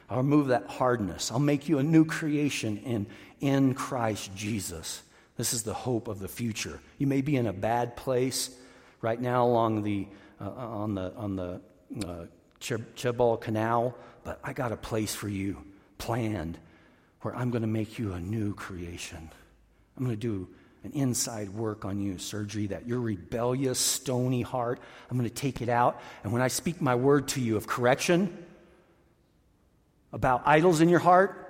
[0.09, 1.31] I'll remove that hardness.
[1.31, 3.07] I'll make you a new creation in,
[3.41, 5.01] in Christ Jesus.
[5.35, 6.79] This is the hope of the future.
[6.97, 8.49] You may be in a bad place
[9.01, 10.07] right now along the,
[10.39, 11.61] uh, on the, on the
[12.07, 12.25] uh,
[12.61, 15.57] Chebal Canal, but I got a place for you
[15.97, 16.57] planned
[17.21, 19.29] where I'm going to make you a new creation.
[19.97, 20.47] I'm going to do
[20.83, 25.61] an inside work on you, surgery, that your rebellious, stony heart, I'm going to take
[25.61, 26.01] it out.
[26.23, 28.45] And when I speak my word to you of correction
[30.13, 31.43] about idols in your heart,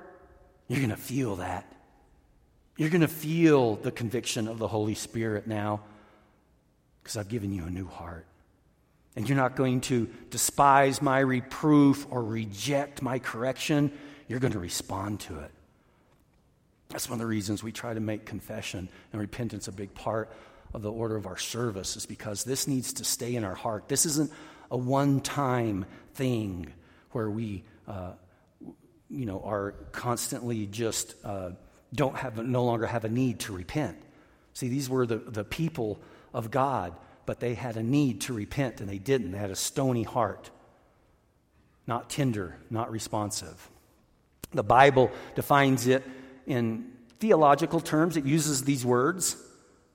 [0.68, 1.72] you're going to feel that.
[2.78, 5.82] You're going to feel the conviction of the Holy Spirit now
[7.02, 8.26] because I've given you a new heart.
[9.16, 13.92] And you're not going to despise my reproof or reject my correction.
[14.28, 15.52] You're going to respond to it.
[16.90, 20.32] That's one of the reasons we try to make confession and repentance a big part
[20.74, 23.88] of the order of our service, is because this needs to stay in our heart.
[23.88, 24.32] This isn't
[24.72, 26.74] a one time thing
[27.12, 28.12] where we, uh,
[29.10, 31.52] you know, are constantly just uh,
[31.94, 33.98] don't have, no longer have a need to repent.
[34.54, 36.00] See, these were the, the people
[36.34, 36.94] of God,
[37.26, 39.32] but they had a need to repent and they didn't.
[39.32, 40.50] They had a stony heart,
[41.86, 43.70] not tender, not responsive.
[44.52, 46.04] The Bible defines it
[46.48, 49.38] in theological terms, it uses these words.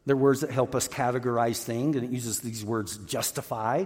[0.07, 3.85] They're words that help us categorize things, and it uses these words justify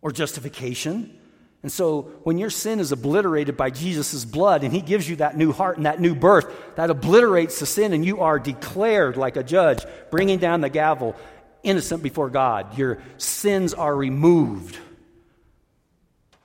[0.00, 1.18] or justification.
[1.62, 5.34] And so when your sin is obliterated by Jesus' blood and he gives you that
[5.34, 9.36] new heart and that new birth, that obliterates the sin and you are declared like
[9.36, 11.16] a judge, bringing down the gavel,
[11.62, 12.76] innocent before God.
[12.76, 14.78] Your sins are removed.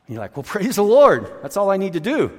[0.10, 1.32] You're like, well, praise the Lord.
[1.42, 2.32] That's all I need to do.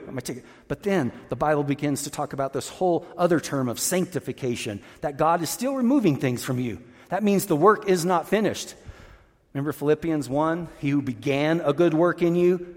[0.68, 5.16] But then the Bible begins to talk about this whole other term of sanctification, that
[5.16, 6.82] God is still removing things from you.
[7.08, 8.74] That means the work is not finished.
[9.54, 10.68] Remember Philippians 1?
[10.78, 12.76] He who began a good work in you,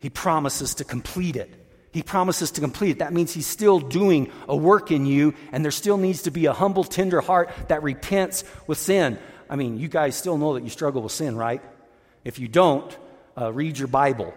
[0.00, 1.52] he promises to complete it.
[1.92, 2.98] He promises to complete it.
[3.00, 6.46] That means he's still doing a work in you, and there still needs to be
[6.46, 9.18] a humble, tender heart that repents with sin.
[9.50, 11.60] I mean, you guys still know that you struggle with sin, right?
[12.24, 12.96] If you don't,
[13.40, 14.34] uh, read your Bible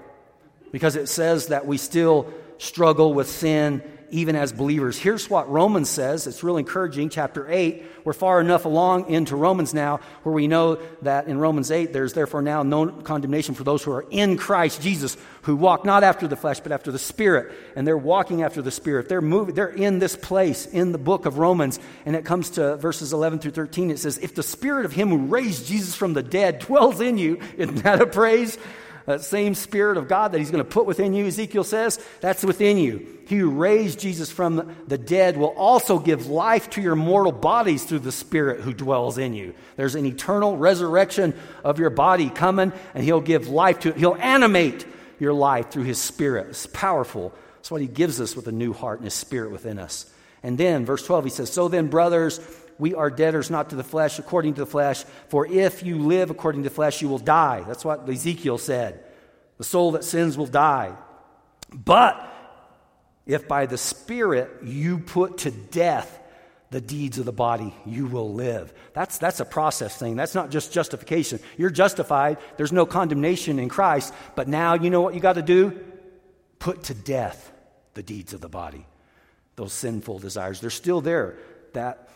[0.71, 4.97] because it says that we still struggle with sin even as believers.
[4.97, 6.27] Here's what Romans says.
[6.27, 7.09] It's really encouraging.
[7.09, 7.83] Chapter 8.
[8.03, 12.13] We're far enough along into Romans now where we know that in Romans 8, there's
[12.13, 16.27] therefore now no condemnation for those who are in Christ Jesus, who walk not after
[16.27, 17.53] the flesh, but after the Spirit.
[17.75, 19.09] And they're walking after the Spirit.
[19.09, 21.79] They're moving, they're in this place in the book of Romans.
[22.05, 23.91] And it comes to verses 11 through 13.
[23.91, 27.17] It says, If the Spirit of Him who raised Jesus from the dead dwells in
[27.17, 28.57] you, isn't that a praise?
[29.05, 32.43] That same Spirit of God that He's going to put within you, Ezekiel says, that's
[32.43, 33.07] within you.
[33.27, 37.83] He who raised Jesus from the dead will also give life to your mortal bodies
[37.83, 39.53] through the Spirit who dwells in you.
[39.75, 43.97] There's an eternal resurrection of your body coming, and He'll give life to it.
[43.97, 44.85] He'll animate
[45.19, 46.47] your life through His Spirit.
[46.49, 47.33] It's powerful.
[47.57, 50.11] That's what He gives us with a new heart and His Spirit within us.
[50.43, 52.39] And then, verse 12, He says, So then, brothers,
[52.77, 56.29] we are debtors not to the flesh according to the flesh, for if you live
[56.29, 57.63] according to the flesh, you will die.
[57.67, 59.03] That's what Ezekiel said.
[59.57, 60.95] The soul that sins will die.
[61.73, 62.21] But
[63.25, 66.19] if by the Spirit you put to death
[66.71, 68.73] the deeds of the body, you will live.
[68.93, 70.15] That's, that's a process thing.
[70.15, 71.39] That's not just justification.
[71.57, 75.41] You're justified, there's no condemnation in Christ, but now you know what you got to
[75.41, 75.79] do?
[76.59, 77.51] Put to death
[77.93, 78.85] the deeds of the body,
[79.55, 80.59] those sinful desires.
[80.59, 81.37] They're still there.
[81.73, 82.09] That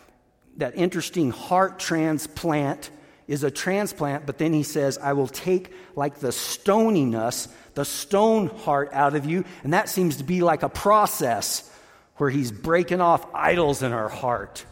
[0.59, 2.89] that interesting heart transplant
[3.27, 8.47] is a transplant, but then he says, I will take like the stoniness, the stone
[8.47, 9.45] heart out of you.
[9.63, 11.69] And that seems to be like a process
[12.15, 14.65] where he's breaking off idols in our heart,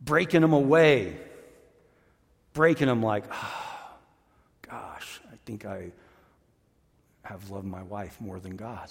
[0.00, 1.16] breaking them away,
[2.52, 3.94] breaking them like, oh,
[4.68, 5.92] gosh, I think I
[7.22, 8.90] have loved my wife more than God.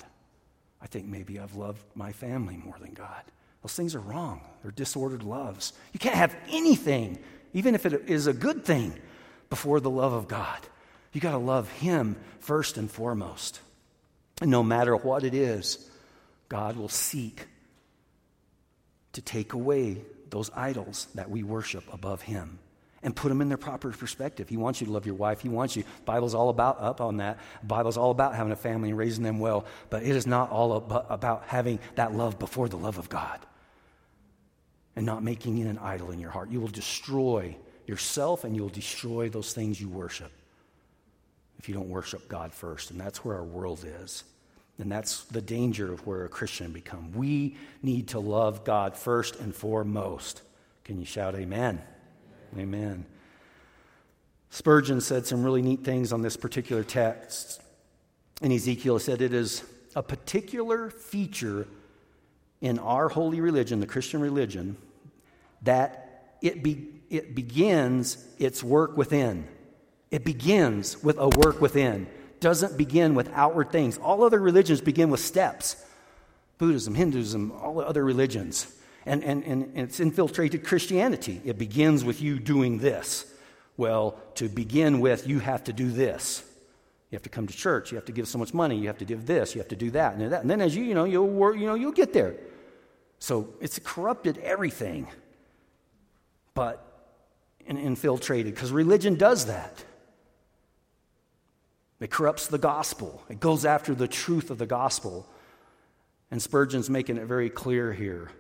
[0.82, 3.24] I think maybe I've loved my family more than God.
[3.66, 4.42] Those things are wrong.
[4.62, 5.74] They're disordered loves.
[5.92, 7.18] You can't have anything,
[7.54, 8.94] even if it is a good thing,
[9.50, 10.60] before the love of God.
[11.14, 13.60] You got to love Him first and foremost.
[14.40, 15.90] And no matter what it is,
[16.48, 17.48] God will seek
[19.14, 19.98] to take away
[20.30, 22.60] those idols that we worship above Him
[23.02, 24.48] and put them in their proper perspective.
[24.48, 25.42] He wants you to love your wife.
[25.42, 25.82] He wants you.
[25.82, 27.40] The Bible's all about up on that.
[27.62, 30.52] The Bible's all about having a family and raising them well, but it is not
[30.52, 30.74] all
[31.10, 33.40] about having that love before the love of God
[34.96, 36.50] and not making it an idol in your heart.
[36.50, 37.56] You will destroy
[37.86, 40.32] yourself and you'll destroy those things you worship
[41.58, 42.92] if you don't worship God first.
[42.92, 44.24] And that's where our world is.
[44.78, 47.12] And that's the danger of where a Christian become.
[47.14, 50.42] We need to love God first and foremost.
[50.84, 51.82] Can you shout amen?
[52.58, 53.06] Amen.
[54.50, 57.62] Spurgeon said some really neat things on this particular text.
[58.42, 59.64] And Ezekiel said it is
[59.96, 61.68] a particular feature
[62.66, 64.76] in our holy religion, the Christian religion,
[65.62, 69.48] that it, be, it begins its work within.
[70.10, 72.08] It begins with a work within,
[72.40, 74.00] doesn't begin with outward things.
[74.00, 75.84] All other religions begin with steps
[76.58, 78.74] Buddhism, Hinduism, all other religions.
[79.06, 81.42] And, and, and it's infiltrated Christianity.
[81.46, 83.32] It begins with you doing this.
[83.78, 86.44] Well, to begin with, you have to do this.
[87.12, 87.92] You have to come to church.
[87.92, 88.78] You have to give so much money.
[88.80, 89.54] You have to give this.
[89.54, 90.42] You have to do that and that.
[90.42, 92.36] And then as you, you know, you'll you know, you'll get there.
[93.20, 95.08] So it's corrupted everything
[96.54, 96.82] but
[97.66, 99.84] infiltrated because religion does that.
[102.00, 105.28] It corrupts the gospel, it goes after the truth of the gospel.
[106.32, 108.32] And Spurgeon's making it very clear here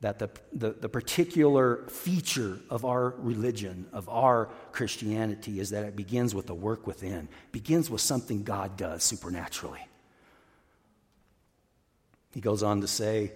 [0.00, 5.94] that the, the, the, particular feature of our religion, of our Christianity, is that it
[5.94, 9.86] begins with the work within, begins with something God does supernaturally.
[12.32, 13.32] He goes on to say,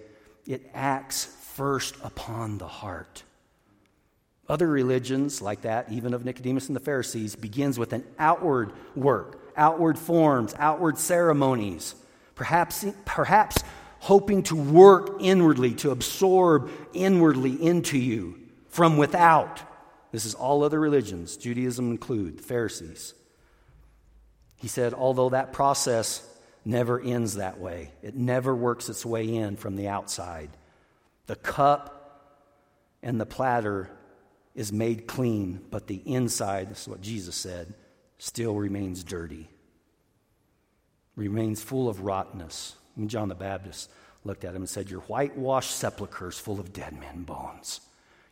[0.47, 3.23] it acts first upon the heart.
[4.49, 9.41] Other religions, like that, even of Nicodemus and the Pharisees, begins with an outward work,
[9.57, 11.95] outward forms, outward ceremonies.
[12.35, 13.63] Perhaps, perhaps
[13.99, 18.39] hoping to work inwardly, to absorb inwardly into you
[18.69, 19.61] from without.
[20.11, 23.13] This is all other religions, Judaism include, the Pharisees.
[24.55, 26.25] He said, although that process
[26.67, 30.49] never ends that way, it never works its way in from the outside.
[31.25, 31.97] The cup
[33.01, 33.89] and the platter
[34.53, 37.73] is made clean, but the inside, this is what Jesus said,
[38.17, 39.49] still remains dirty,
[41.15, 42.75] remains full of rottenness.
[42.95, 43.91] And John the Baptist
[44.23, 47.81] looked at him and said, Your whitewashed sepulchres full of dead men bones.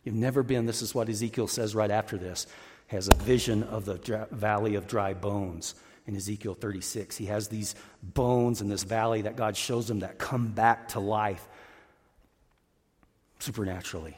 [0.02, 2.46] You've never been, this is what Ezekiel says right after this,
[2.88, 5.74] has a vision of the valley of dry bones
[6.06, 7.16] in Ezekiel 36.
[7.16, 11.00] He has these bones in this valley that God shows him that come back to
[11.00, 11.46] life
[13.38, 14.16] supernaturally.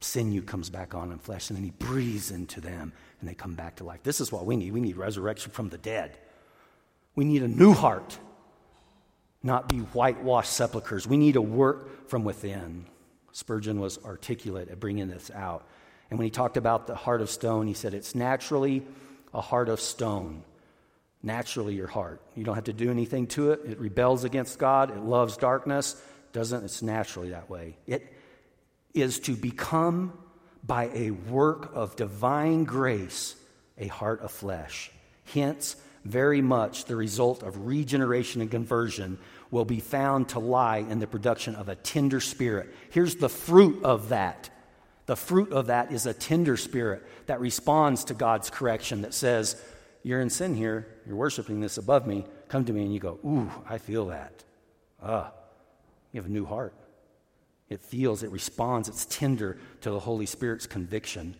[0.00, 3.54] Sinew comes back on in flesh, and then he breathes into them, and they come
[3.54, 4.02] back to life.
[4.02, 4.72] This is what we need.
[4.72, 6.18] We need resurrection from the dead.
[7.14, 8.18] We need a new heart
[9.42, 11.06] not be whitewashed sepulchres.
[11.06, 12.86] We need to work from within.
[13.32, 15.66] Spurgeon was articulate at bringing this out.
[16.10, 18.82] And when he talked about the heart of stone, he said it's naturally
[19.34, 20.44] a heart of stone.
[21.22, 22.20] Naturally, your heart.
[22.34, 23.60] You don't have to do anything to it.
[23.64, 24.90] It rebels against God.
[24.90, 26.00] It loves darkness.
[26.32, 26.64] Doesn't.
[26.64, 27.76] It's naturally that way.
[27.86, 28.12] It
[28.92, 30.18] is to become,
[30.64, 33.36] by a work of divine grace,
[33.78, 34.90] a heart of flesh.
[35.32, 39.18] Hence, very much the result of regeneration and conversion
[39.52, 42.74] will be found to lie in the production of a tender spirit.
[42.90, 44.50] Here's the fruit of that.
[45.06, 49.60] The fruit of that is a tender spirit that responds to God's correction that says,
[50.02, 50.86] You're in sin here.
[51.06, 52.24] You're worshiping this above me.
[52.48, 52.82] Come to me.
[52.82, 54.44] And you go, Ooh, I feel that.
[55.02, 55.32] Ah,
[56.12, 56.74] you have a new heart.
[57.68, 61.34] It feels, it responds, it's tender to the Holy Spirit's conviction.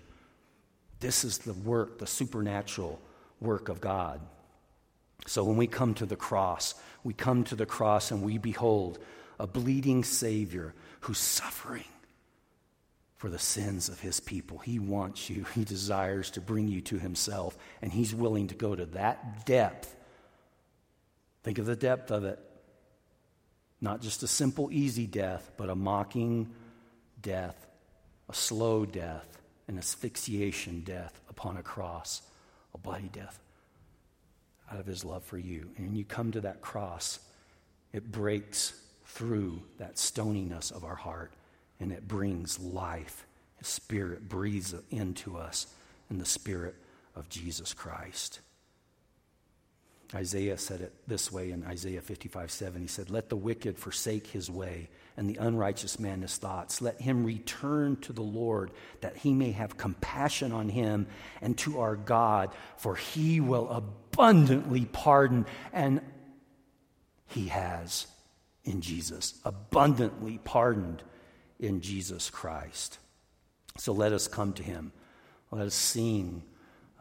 [0.99, 3.01] This is the work, the supernatural
[3.41, 4.21] work of God.
[5.27, 8.99] So when we come to the cross, we come to the cross and we behold
[9.39, 11.85] a bleeding Savior who's suffering
[13.23, 14.59] for the sins of his people.
[14.59, 18.75] He wants you, he desires to bring you to himself, and he's willing to go
[18.75, 19.95] to that depth.
[21.45, 22.41] Think of the depth of it.
[23.81, 26.53] Not just a simple, easy death, but a mocking
[27.21, 27.65] death,
[28.29, 32.23] a slow death, an asphyxiation death upon a cross,
[32.75, 33.39] a bloody death
[34.69, 35.71] out of his love for you.
[35.77, 37.21] And when you come to that cross,
[37.93, 38.73] it breaks
[39.07, 41.33] through that stoniness of our heart
[41.83, 43.27] and it brings life.
[43.57, 45.67] His spirit breathes into us
[46.09, 46.77] in the spirit
[47.15, 48.41] of Jesus Christ.
[50.15, 52.81] Isaiah said it this way in Isaiah 55 7.
[52.81, 56.83] He said, Let the wicked forsake his way, and the unrighteous man his thoughts.
[56.83, 58.71] Let him return to the Lord,
[59.01, 61.07] that he may have compassion on him,
[61.41, 65.47] and to our God, for he will abundantly pardon.
[65.73, 66.03] And
[67.27, 68.07] he has
[68.65, 71.03] in Jesus, abundantly pardoned
[71.63, 72.99] in Jesus Christ.
[73.79, 74.93] So let us come to him.
[75.51, 76.43] Let us sing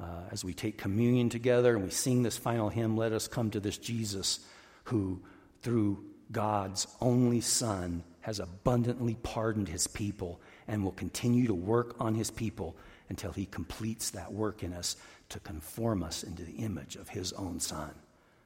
[0.01, 3.51] uh, as we take communion together and we sing this final hymn, let us come
[3.51, 4.39] to this Jesus
[4.85, 5.21] who,
[5.61, 12.15] through God's only Son, has abundantly pardoned his people and will continue to work on
[12.15, 12.75] his people
[13.09, 14.95] until he completes that work in us
[15.29, 17.91] to conform us into the image of his own Son.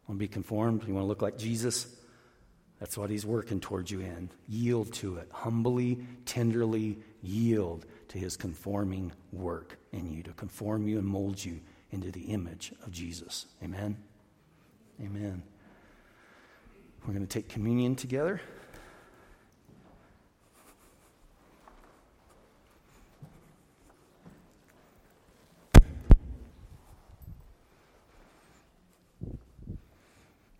[0.07, 0.83] Want to be conformed?
[0.87, 1.87] You want to look like Jesus?
[2.85, 4.29] That's what he's working towards you in.
[4.47, 5.27] Yield to it.
[5.31, 11.61] Humbly, tenderly yield to his conforming work in you, to conform you and mold you
[11.89, 13.47] into the image of Jesus.
[13.63, 13.97] Amen?
[15.01, 15.41] Amen.
[17.07, 18.39] We're going to take communion together.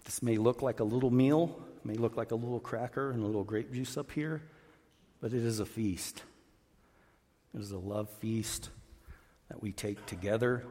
[0.06, 1.56] This may look like a little meal,
[1.86, 4.42] may look like a little cracker and a little grape juice up here,
[5.22, 6.24] but it is a feast.
[7.54, 8.70] It is a love feast
[9.50, 10.66] that we take together,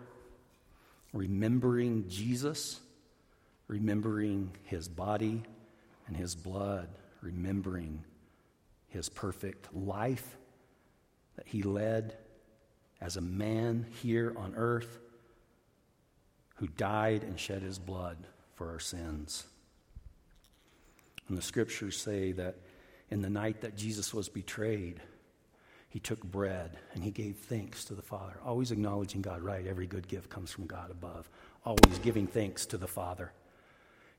[1.12, 2.81] remembering Jesus,
[3.69, 5.43] remembering his body
[6.09, 6.89] and his blood,
[7.23, 8.05] remembering
[8.89, 10.37] his perfect life
[11.37, 12.17] that he led
[13.01, 14.99] as a man here on earth
[16.57, 18.17] who died and shed his blood
[18.55, 19.45] for our sins.
[21.29, 22.57] And the scriptures say that
[23.11, 25.01] In the night that Jesus was betrayed,
[25.89, 29.64] he took bread and he gave thanks to the Father, always acknowledging God, right?
[29.66, 31.31] Every good gift comes from God above,
[31.64, 33.33] always giving thanks to the Father.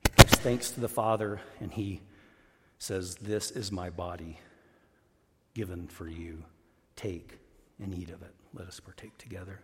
[0.03, 2.01] He gives thanks to the Father and he
[2.79, 4.39] says, This is my body
[5.53, 6.43] given for you.
[6.95, 7.39] Take
[7.79, 8.33] and eat of it.
[8.53, 9.59] Let us partake together.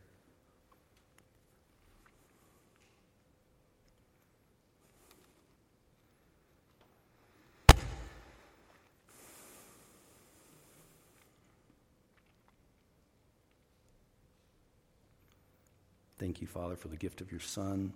[16.21, 17.93] Thank you, Father, for the gift of your Son.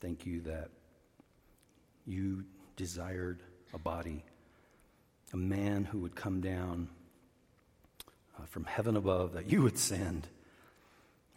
[0.00, 0.70] Thank you that
[2.06, 3.42] you desired
[3.74, 4.24] a body,
[5.34, 6.88] a man who would come down
[8.38, 10.28] uh, from heaven above, that you would send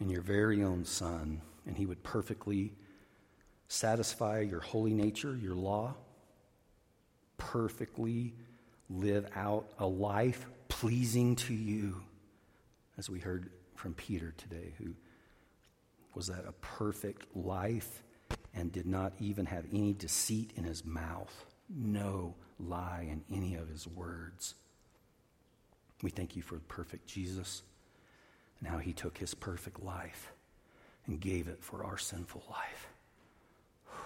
[0.00, 2.72] in your very own Son, and he would perfectly
[3.68, 5.94] satisfy your holy nature, your law,
[7.36, 8.32] perfectly
[8.88, 12.02] live out a life pleasing to you,
[12.96, 14.94] as we heard from Peter today, who
[16.14, 18.02] was that a perfect life
[18.54, 23.68] and did not even have any deceit in his mouth, no lie in any of
[23.68, 24.54] his words.
[26.02, 27.62] We thank you for the perfect Jesus
[28.58, 30.32] and how he took his perfect life
[31.06, 32.88] and gave it for our sinful life.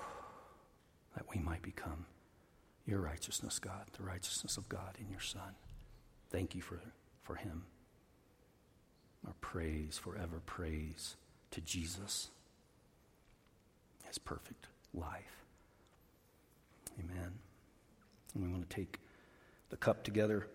[1.17, 2.05] That we might become
[2.85, 5.55] your righteousness, God, the righteousness of God in your Son.
[6.31, 6.79] Thank you for,
[7.23, 7.65] for him.
[9.27, 11.17] Our praise, forever praise
[11.53, 12.29] to Jesus,
[14.07, 15.45] his perfect life.
[16.99, 17.33] Amen.
[18.35, 19.01] And we want to take
[19.71, 20.47] the cup together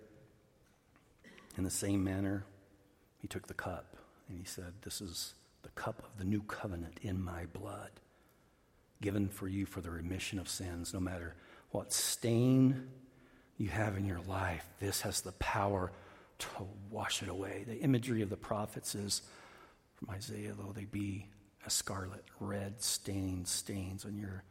[1.57, 2.45] in the same manner.
[3.19, 3.97] He took the cup
[4.29, 5.33] and he said, This is
[5.63, 7.91] the cup of the new covenant in my blood,
[9.01, 11.35] given for you for the remission of sins, no matter
[11.71, 12.87] what stain
[13.57, 14.65] you have in your life.
[14.79, 15.91] This has the power
[16.39, 16.47] to
[16.89, 17.63] wash it away.
[17.67, 19.21] The imagery of the prophets is
[20.01, 21.27] from Isaiah, though they be
[21.65, 24.43] a scarlet red stained stains on your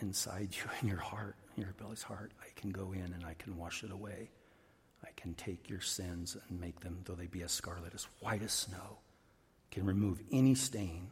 [0.00, 3.34] inside you in your heart, in your belly's heart, I can go in and I
[3.34, 4.30] can wash it away.
[5.04, 8.42] I can take your sins and make them, though they be as scarlet, as white
[8.42, 8.98] as snow,
[9.70, 11.10] can remove any stain.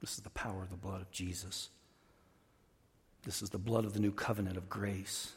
[0.00, 1.68] This is the power of the blood of Jesus.
[3.24, 5.32] This is the blood of the new covenant of grace.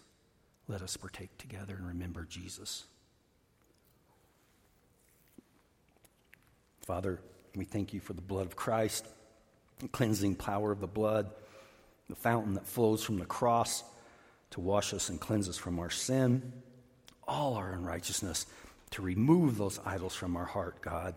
[0.68, 2.86] Let us partake together and remember Jesus.
[6.92, 7.22] Father,
[7.56, 9.08] we thank you for the blood of Christ,
[9.80, 11.32] the cleansing power of the blood,
[12.10, 13.86] the fountain that flows from the cross
[14.50, 16.52] to wash us and cleanse us from our sin,
[17.26, 18.46] all our unrighteousness,
[18.90, 21.16] to remove those idols from our heart, God.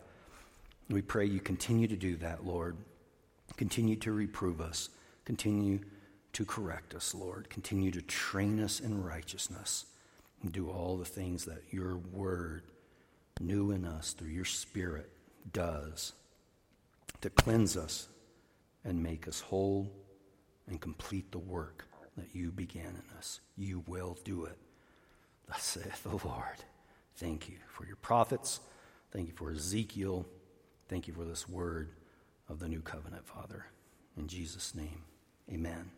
[0.88, 2.76] We pray you continue to do that, Lord.
[3.56, 4.90] Continue to reprove us.
[5.24, 5.80] Continue
[6.34, 7.50] to correct us, Lord.
[7.50, 9.86] Continue to train us in righteousness
[10.40, 12.62] and do all the things that your word
[13.40, 15.10] knew in us through your spirit
[15.52, 16.12] does
[17.20, 18.08] to cleanse us
[18.84, 19.90] and make us whole
[20.66, 21.86] and complete the work
[22.16, 23.40] that you began in us.
[23.56, 24.58] You will do it.
[25.48, 26.64] Thus saith the Lord.
[27.16, 28.60] Thank you for your prophets.
[29.10, 30.26] Thank you for Ezekiel.
[30.88, 31.90] Thank you for this word
[32.48, 33.66] of the new covenant, Father.
[34.16, 35.02] In Jesus' name,
[35.52, 35.90] amen.